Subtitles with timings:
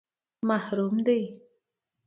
[0.47, 1.21] _محرم دي؟